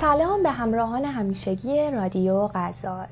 سلام 0.00 0.42
به 0.42 0.50
همراهان 0.50 1.04
همیشگی 1.04 1.90
رادیو 1.90 2.48
غزال. 2.54 3.06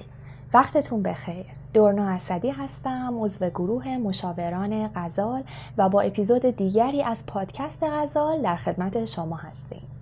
وقتتون 0.54 1.02
بخیر. 1.02 1.46
دورنا 1.74 2.08
اسدی 2.08 2.50
هستم 2.50 3.18
عضو 3.20 3.48
گروه 3.48 3.88
مشاوران 3.88 4.90
غزال 4.94 5.42
و 5.78 5.88
با 5.88 6.00
اپیزود 6.00 6.46
دیگری 6.46 7.02
از 7.02 7.26
پادکست 7.26 7.84
غزال 7.84 8.42
در 8.42 8.56
خدمت 8.56 9.04
شما 9.04 9.36
هستیم. 9.36 9.97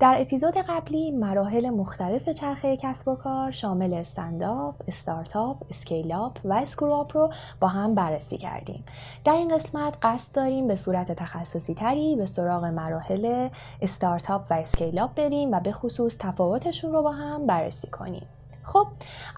در 0.00 0.16
اپیزود 0.18 0.56
قبلی 0.56 1.10
مراحل 1.10 1.70
مختلف 1.70 2.28
چرخه 2.28 2.76
کسب 2.76 3.08
و 3.08 3.14
کار 3.14 3.50
شامل 3.50 3.94
stand 3.94 4.44
up، 4.44 4.74
استارتاپ، 4.88 5.56
scale 5.70 6.19
up 6.19 6.38
و 6.44 6.52
screw 6.52 6.98
up 6.98 7.16
رو 7.16 7.32
با 7.60 7.68
هم 7.68 7.94
بررسی 7.94 8.38
کردیم. 8.38 8.84
در 9.24 9.32
این 9.32 9.54
قسمت 9.54 9.94
قصد 10.02 10.34
داریم 10.34 10.68
به 10.68 10.76
صورت 10.76 11.12
تخصصی 11.12 11.74
تری 11.74 12.16
به 12.16 12.26
سراغ 12.26 12.64
مراحل 12.64 13.48
استارتاپ 13.82 14.42
و 14.50 14.54
scale 14.54 14.97
up 14.97 15.14
بریم 15.14 15.52
و 15.52 15.60
به 15.60 15.72
خصوص 15.72 16.16
تفاوتشون 16.18 16.92
رو 16.92 17.02
با 17.02 17.12
هم 17.12 17.46
بررسی 17.46 17.88
کنیم. 17.88 18.26
خب 18.68 18.86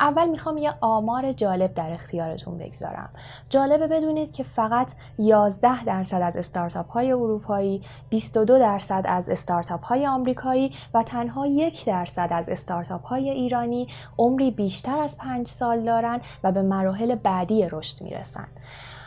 اول 0.01 0.29
می‌خوام 0.29 0.59
یه 0.59 0.75
آمار 0.81 1.33
جالب 1.33 1.75
در 1.75 1.93
اختیارتون 1.93 2.59
بگذارم. 2.59 3.09
جالبه 3.51 3.87
بدونید 3.87 4.33
که 4.33 4.45
فقط 4.45 4.93
11 5.19 5.85
درصد 5.85 6.21
از 6.23 6.37
استارتاپ 6.37 6.91
های 6.91 7.13
اروپایی 7.13 7.83
22 8.09 8.59
درصد 8.59 9.05
از 9.09 9.29
استارتاپ 9.29 9.85
های 9.85 10.07
آمریکایی 10.07 10.73
و 10.95 11.03
تنها 11.03 11.47
یک 11.47 11.85
درصد 11.85 12.29
از 12.31 12.49
استارتاپ 12.49 13.07
های 13.07 13.31
ایرانی 13.31 13.89
عمری 14.19 14.51
بیشتر 14.51 14.99
از 14.99 15.19
5 15.19 15.47
سال 15.47 15.81
دارن 15.81 16.21
و 16.45 16.53
به 16.53 16.63
مراحل 16.63 17.15
بعدی 17.15 17.69
رشد 17.69 18.03
می‌رسن. 18.03 18.49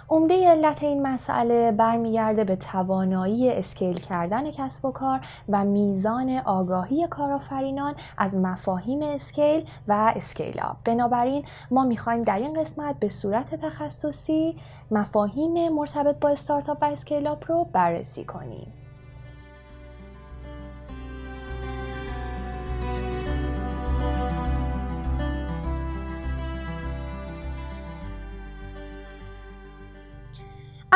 عمده 0.09 0.49
علت 0.49 0.83
این 0.83 1.01
مسئله 1.01 1.71
برمیگرده 1.71 2.43
به 2.43 2.55
توانایی 2.55 3.51
scale 3.51 3.99
کردن 3.99 4.51
کسب 4.51 4.85
و 4.85 4.91
کار 4.91 5.19
و 5.49 5.65
میزان 5.65 6.37
آگاهی 6.45 7.07
کارآفرینان 7.07 7.95
از 8.17 8.35
مفاهیم 8.35 8.99
scale 9.01 9.65
و 9.87 10.13
scale 10.15 10.59
up. 10.61 10.77
بنابراین 10.85 11.45
ما 11.71 11.83
می‌خوایم 11.83 12.23
در 12.23 12.39
این 12.39 12.61
قسمت 12.61 12.99
به 12.99 13.09
صورت 13.09 13.55
تخصصی 13.55 14.55
مفاهیم 14.91 15.73
مرتبط 15.73 16.19
با 16.19 16.29
استارتاپ 16.29 16.77
و 16.81 16.85
scale 16.85 17.27
up 17.27 17.45
رو 17.51 17.67
بررسی 17.73 18.23
کنیم. 18.23 18.82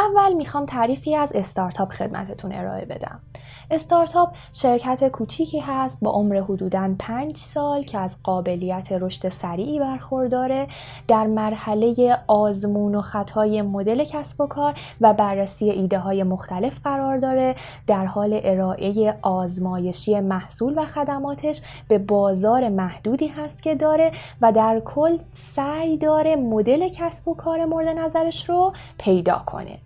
اول 0.07 0.33
می‌خوام 0.33 0.65
تعریفی 0.65 1.15
از 1.15 1.33
استارتاپ 1.35 1.91
خدمتتون 1.91 2.51
ارائه 2.51 2.85
بدم. 2.85 3.19
استارتاپ 3.71 4.33
شرکت 4.53 5.07
کوچیکی 5.07 5.59
هست 5.59 6.03
با 6.03 6.11
عمر 6.11 6.41
حدوداً 6.41 6.95
5 6.99 7.37
سال 7.37 7.83
که 7.83 7.97
از 7.97 8.17
قابلیت 8.23 8.91
رشد 8.91 9.29
سریعی 9.29 9.79
برخورداره. 9.79 10.67
در 11.07 11.27
مرحله 11.27 12.17
آزمون 12.27 12.95
و 12.95 13.01
خطای 13.01 13.61
مدل 13.61 14.03
کسب 14.03 14.41
و 14.41 14.47
کار 14.47 14.73
و 15.01 15.13
بررسی 15.13 15.69
ایده 15.69 15.99
های 15.99 16.23
مختلف 16.23 16.79
قرار 16.83 17.17
داره. 17.17 17.55
در 17.87 18.05
حال 18.05 18.39
ارائه 18.43 19.17
آزمایشی 19.21 20.19
محصول 20.19 20.73
و 20.77 20.85
خدماتش 20.85 21.61
به 21.87 21.97
بازار 21.97 22.69
محدودی 22.69 23.27
هست 23.27 23.63
که 23.63 23.75
داره 23.75 24.11
و 24.41 24.51
در 24.51 24.81
کل 24.85 25.17
سعی 25.31 25.97
داره 25.97 26.35
مدل 26.35 26.89
کسب 26.89 27.27
و 27.27 27.35
کار 27.35 27.65
مورد 27.65 27.87
نظرش 27.87 28.49
رو 28.49 28.73
پیدا 28.97 29.43
کنه. 29.45 29.77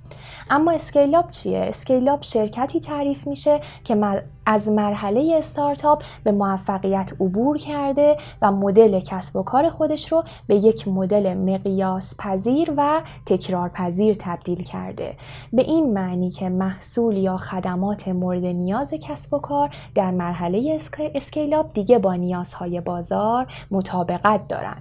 اما 0.49 0.71
scale 0.71 1.13
up 1.13 1.29
چیه؟ 1.29 1.59
scale 1.59 2.04
up 2.04 2.21
شرکتی 2.21 2.79
تعریف 2.79 3.27
میشه 3.27 3.61
که 3.83 4.21
از 4.45 4.69
مرحله 4.69 5.35
استارتاپ 5.37 6.03
با 6.23 6.31
موفقیت 6.31 7.11
عبور 7.19 7.57
کرده 7.57 8.17
و 8.41 8.51
مدل 8.51 8.99
کسب 8.99 9.35
و 9.35 9.43
کار 9.43 9.69
خودش 9.69 10.11
رو 10.11 10.23
به 10.47 10.55
یک 10.55 10.87
مدل 10.87 11.33
مقیاس 11.33 12.15
پذیر 12.17 12.73
و 12.77 13.01
تکرار 13.25 13.69
پذیر 13.69 14.15
تبدیل 14.19 14.63
کرده 14.63 15.15
به 15.53 15.61
این 15.61 15.93
معنی 15.93 16.29
که 16.29 16.49
محصول 16.49 17.17
یا 17.17 17.37
خدمات 17.37 18.07
مورد 18.07 18.45
نیاز 18.45 18.93
کسب 19.01 19.33
و 19.33 19.39
کار 19.39 19.69
در 19.95 20.11
مرحله 20.11 20.77
scale 21.15 21.57
up 21.57 21.73
دیگه 21.73 21.99
با 21.99 22.15
نیازهای 22.15 22.81
بازار 22.81 23.47
مطابقت 23.71 24.47
دارن 24.47 24.77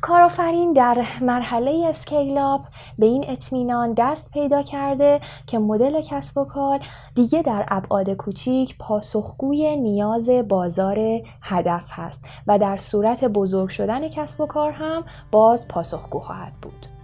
کارآفرین 0.00 0.72
در 0.72 1.04
مرحله 1.20 1.86
scale 1.88 2.39
up 2.39 2.60
به 2.98 3.06
این 3.06 3.24
اطمینان 3.28 3.92
دست 3.92 4.30
پیدا 4.30 4.62
کرده 4.88 5.20
که 5.46 5.58
مدل 5.58 6.00
کسب 6.00 6.38
و 6.38 6.44
کار 6.44 6.80
دیگه 7.14 7.42
در 7.42 7.64
ابعاد 7.68 8.10
کوچیک 8.10 8.78
پاسخگوی 8.78 9.76
نیاز 9.76 10.30
بازار 10.30 10.98
هدف 11.42 11.84
هست 11.88 12.24
و 12.46 12.58
در 12.58 12.76
صورت 12.76 13.24
بزرگ 13.24 13.68
شدن 13.68 14.08
کسب 14.08 14.40
و 14.40 14.46
کار 14.46 14.70
هم 14.70 15.04
باز 15.30 15.68
پاسخگو 15.68 16.18
خواهد 16.18 16.52
بود. 16.62 16.97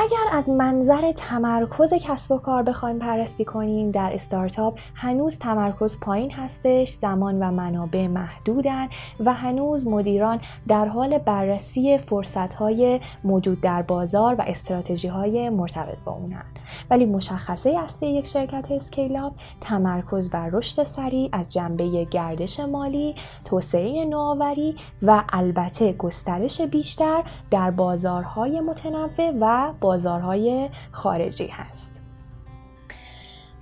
اگر 0.00 0.26
از 0.32 0.50
منظر 0.50 1.12
تمرکز 1.12 1.94
کسب 1.94 2.32
و 2.32 2.38
کار 2.38 2.62
بخوایم 2.62 2.98
بررسی 2.98 3.44
کنیم 3.44 3.90
در 3.90 4.10
استارتاپ 4.12 4.78
هنوز 4.94 5.38
تمرکز 5.38 6.00
پایین 6.00 6.30
هستش 6.30 6.90
زمان 6.90 7.42
و 7.42 7.50
منابع 7.50 8.06
محدودن 8.06 8.88
و 9.20 9.32
هنوز 9.32 9.86
مدیران 9.86 10.40
در 10.68 10.84
حال 10.84 11.18
بررسی 11.18 11.98
فرصتهای 11.98 13.00
موجود 13.24 13.60
در 13.60 13.82
بازار 13.82 14.34
و 14.34 14.42
استراتژی 14.46 15.08
های 15.08 15.50
مرتبط 15.50 15.98
با 16.04 16.12
اونن. 16.12 16.44
ولی 16.90 17.06
مشخصه 17.06 17.78
اصلی 17.78 18.08
یک 18.08 18.26
شرکت 18.26 18.70
scale 18.70 19.14
up 19.14 19.32
تمرکز 19.60 20.30
بر 20.30 20.48
رشد 20.48 20.82
سریع 20.82 21.28
از 21.32 21.52
جنبه 21.52 22.04
گردش 22.04 22.60
مالی، 22.60 23.14
توسعه 23.44 24.04
نوآوری 24.04 24.76
و 25.02 25.24
البته 25.32 25.92
گسترش 25.92 26.60
بیشتر 26.60 27.22
در 27.50 27.70
بازارهای 27.70 28.60
متنوع 28.60 29.30
و 29.40 29.72
بازارهای 29.88 30.70
خارجی 30.92 31.46
هست. 31.46 32.00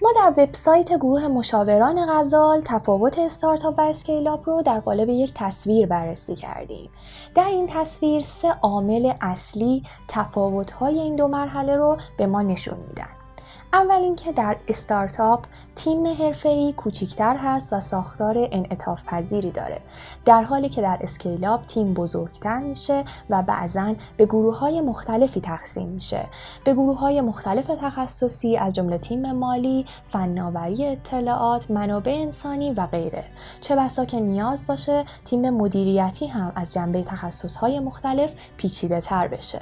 ما 0.03 0.13
در 0.17 0.33
وبسایت 0.37 0.93
گروه 0.93 1.29
مشاوران 1.29 2.07
غزال 2.09 2.61
تفاوت 2.65 3.19
استارتاپ 3.19 3.79
و 3.79 3.83
scale 3.83 4.28
up 4.28 4.47
رو 4.47 4.63
در 4.63 4.81
قالب 4.81 5.09
یک 5.09 5.33
تصویر 5.35 5.87
بررسی 5.87 6.35
کردیم. 6.35 6.91
در 7.35 7.49
این 7.49 7.67
تصویر 7.67 8.23
سه 8.23 8.49
عامل 8.63 9.13
اصلی 9.21 9.83
تفاوت‌های 10.09 10.99
این 10.99 11.17
دو 11.17 11.29
مرحله 11.29 11.77
رو 11.77 11.97
به 12.19 12.27
ما 12.27 12.43
نشون 12.43 12.79
میدن. 12.89 13.26
اول 13.73 14.03
اینکه 14.03 14.33
در 14.33 14.57
استارتاپ 14.69 15.45
تیم 15.77 16.07
حرفه‌ای 16.07 16.73
کوچیکتر 16.73 17.37
هست 17.37 17.73
و 17.73 17.81
ساختار 17.81 18.49
انعطاف 18.53 19.05
پذیری 19.05 19.51
داره. 19.51 19.81
در 20.25 20.43
حالی 20.43 20.69
که 20.69 20.83
در 20.83 20.99
اسکیلاب 21.01 21.67
تیم 21.67 21.95
بزرگتر 21.95 22.59
میشه 22.59 23.05
و 23.31 23.43
بعضا 23.43 23.95
به 24.17 24.27
گروه 24.27 24.59
های 24.59 24.81
مختلفی 24.81 25.41
تقسیم 25.41 25.89
میشه. 25.89 26.27
به 26.65 26.75
گروه 26.75 26.99
های 26.99 27.21
مختلف 27.21 27.67
تخصصی 27.67 28.57
از 28.57 28.75
جمله 28.75 28.99
تیم 28.99 29.33
مالی 29.33 29.87
فناوری 30.05 30.87
اطلاعات 30.87 31.71
منابع 31.71 32.13
انسانی 32.13 32.73
و 32.73 32.87
غیره. 32.87 33.25
چه 33.61 33.77
بسا 33.77 34.05
که 34.05 34.21
نیاز 34.21 34.67
باشه 34.67 35.05
تیم 35.25 35.51
مدیریتی 35.51 36.27
هم 36.27 36.53
از 36.55 36.75
جنبه 36.75 37.03
تخصص 37.03 37.57
های 37.57 37.81
مختلف 37.81 38.35
پیچیده 38.57 39.01
تر 39.01 39.29
بشه. 39.29 39.61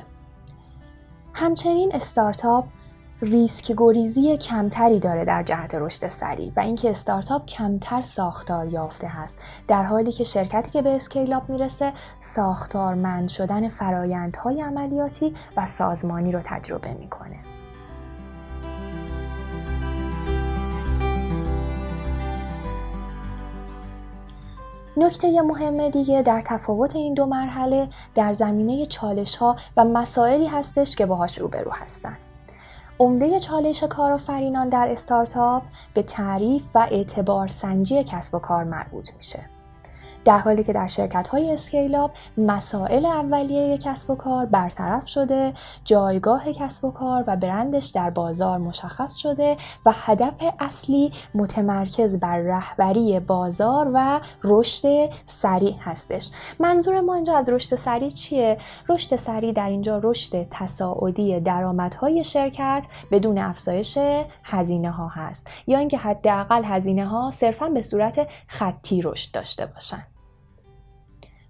همچنین 1.33 1.95
استارتاپ 1.95 2.65
ریسک 3.25 3.75
گریزی 3.77 4.37
کمتری 4.37 4.99
داره 4.99 5.25
در 5.25 5.43
جهت 5.43 5.75
رشد 5.75 6.09
سریع 6.09 6.53
و 6.57 6.61
اینکه 6.61 6.91
استارتاپ 6.91 7.47
کمتر 7.47 8.03
ساختار 8.03 8.69
یافته 8.69 9.07
هست 9.07 9.39
در 9.69 9.85
حالی 9.85 10.13
که 10.13 10.25
شرکتی 10.25 10.71
که 10.71 10.83
به 10.83 10.97
اسکیلاب 10.97 11.49
می‌رسه 11.49 11.93
ساختارمند 12.21 13.29
شدن 13.29 13.69
فرایندهای 13.69 14.61
عملیاتی 14.61 15.35
و 15.57 15.67
سازمانی 15.67 16.33
رو 16.33 16.41
تجربه 16.45 16.95
می‌کنه 16.95 17.37
نکته 24.97 25.43
مهم 25.43 25.89
دیگه 25.89 26.23
در 26.23 26.43
تفاوت 26.47 26.97
این 26.97 27.15
دو 27.15 27.27
مرحله 27.27 27.89
در 28.15 28.33
زمینه 28.33 28.87
چالش 28.87 29.37
ها 29.37 29.57
و 29.77 29.85
مسائلی 29.85 30.47
هستش 30.47 30.97
که 30.97 31.07
باهاش 31.07 31.39
روبرو 31.39 31.71
هستند. 31.75 32.24
عمده 32.99 33.39
چالش 33.39 33.85
کارآفرینان 33.85 34.69
در 34.69 34.89
استارتاپ 34.89 35.63
به 35.95 36.03
تعریف 36.03 36.63
و 36.75 36.89
اعتبار 36.91 37.49
سنجی 37.49 38.05
کسب 38.05 38.35
و 38.35 38.39
کار 38.39 38.65
مربوط 38.65 39.11
میشه. 39.17 39.54
در 40.25 40.39
حالی 40.39 40.65
که 40.65 40.73
در 40.73 40.87
شرکت 40.87 41.29
های 41.29 41.53
اسکیلاب 41.53 42.11
مسائل 42.39 43.07
اولیه 43.07 43.79
کسب 43.79 44.11
و 44.11 44.15
کار 44.15 44.47
برطرف 44.47 45.09
شده 45.09 45.53
جایگاه 45.85 46.53
کسب 46.53 46.85
و 46.85 46.91
کار 46.91 47.25
و 47.27 47.37
برندش 47.37 47.87
در 47.87 48.11
بازار 48.11 48.59
مشخص 48.59 49.17
شده 49.17 49.57
و 49.87 49.93
هدف 49.95 50.35
اصلی 50.61 51.13
متمرکز 51.35 52.17
بر 52.21 52.39
رهبری 52.39 53.21
بازار 53.21 53.91
و 53.95 54.21
رشد 54.45 55.11
سریع 55.27 55.75
هستش. 55.81 56.31
منظور 56.59 57.01
ما 57.01 57.15
اینجا 57.15 57.37
از 57.37 57.49
رشد 57.49 57.77
سریع 57.77 58.09
چیه؟ 58.09 58.59
رشد 58.89 59.17
سریع 59.17 59.53
در 59.53 59.69
اینجا 59.69 60.01
رشد 60.03 60.47
تصاعدی 60.51 61.41
درآمدهای 61.41 62.25
شرکت 62.25 62.87
بدون 63.11 63.39
افزایش 63.39 63.99
هزینه 64.45 64.91
ها 64.91 65.09
هست. 65.09 65.49
یا 65.67 65.79
اینکه 65.79 65.99
حداقل 65.99 66.65
هزینه 66.65 67.07
ها 67.07 67.31
صرفا 67.31 67.69
به 67.69 67.83
صورت 67.83 68.29
خطی 68.47 69.03
رشد 69.03 69.35
داشته 69.35 69.67
باشن. 69.67 70.14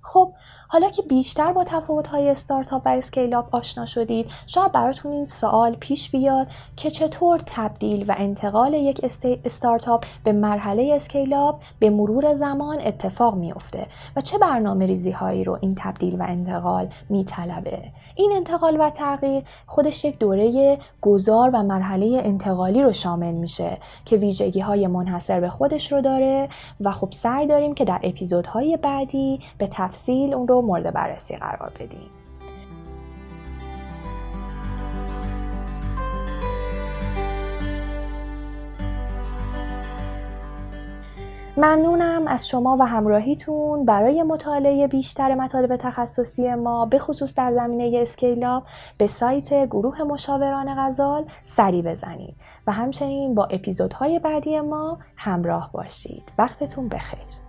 خب 0.04 0.34
حالا 0.68 0.90
که 0.90 1.02
بیشتر 1.02 1.52
با 1.52 1.64
تفاوت‌های 1.64 2.28
استارتاپ 2.28 2.82
و 2.86 2.88
اسکیل 2.88 3.34
آشنا 3.34 3.86
شدید 3.86 4.26
شاید 4.46 4.72
براتون 4.72 5.12
این 5.12 5.24
سوال 5.24 5.74
پیش 5.74 6.10
بیاد 6.10 6.46
که 6.76 6.90
چطور 6.90 7.40
تبدیل 7.46 8.04
و 8.08 8.14
انتقال 8.18 8.74
یک 8.74 9.00
استارتاپ 9.44 10.04
به 10.24 10.32
مرحله 10.32 10.92
اسکیل 10.94 11.34
به 11.78 11.90
مرور 11.90 12.34
زمان 12.34 12.80
اتفاق 12.80 13.34
میافته 13.34 13.86
و 14.16 14.20
چه 14.20 14.38
برنامه 14.38 14.86
ریزی 14.86 15.10
هایی 15.10 15.44
رو 15.44 15.58
این 15.60 15.74
تبدیل 15.78 16.20
و 16.20 16.22
انتقال 16.28 16.88
میطلبه؟ 17.08 17.78
این 18.16 18.32
انتقال 18.34 18.80
و 18.80 18.90
تغییر 18.90 19.42
خودش 19.66 20.04
یک 20.04 20.18
دوره 20.18 20.78
گذار 21.00 21.50
و 21.54 21.62
مرحله 21.62 22.22
انتقالی 22.24 22.82
رو 22.82 22.92
شامل 22.92 23.32
میشه 23.32 23.78
که 24.04 24.16
ویژگی 24.16 24.60
های 24.60 24.86
منحصر 24.86 25.40
به 25.40 25.50
خودش 25.50 25.92
رو 25.92 26.00
داره 26.00 26.48
و 26.80 26.92
خب 26.92 27.08
سعی 27.12 27.46
داریم 27.46 27.74
که 27.74 27.84
در 27.84 28.00
اپیزودهای 28.02 28.76
بعدی 28.76 29.40
به 29.58 29.68
تفصیل 29.72 30.34
اون 30.34 30.48
رو 30.48 30.62
مورد 30.64 30.92
بررسی 30.94 31.36
قرار 31.36 31.72
بدیم. 31.80 32.10
ممنونم 41.56 42.26
از 42.26 42.48
شما 42.48 42.76
و 42.80 42.86
همراهیتون. 42.86 43.84
برای 43.84 44.22
مطالعه 44.22 44.86
بیشتر 44.86 45.34
مطالب 45.34 45.76
تخصصی 45.76 46.54
ما 46.54 46.86
به 46.86 46.98
خصوص 46.98 47.34
در 47.34 47.54
زمینه 47.54 47.98
اسکیلاب 48.02 48.62
به 48.98 49.06
سایت 49.06 49.66
گروه 49.66 50.02
مشاوران 50.02 50.74
غزال 50.78 51.24
سری 51.44 51.82
بزنید. 51.82 52.36
و 52.66 52.72
همچنین 52.72 53.34
با 53.34 53.44
اپیزودهای 53.44 54.18
بعدی 54.18 54.60
ما 54.60 54.98
همراه 55.16 55.70
باشید. 55.72 56.22
وقتتون 56.38 56.88
بخیر. 56.88 57.43